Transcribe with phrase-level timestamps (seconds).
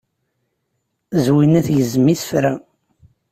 [1.23, 2.53] Zwina tgezzem isefra.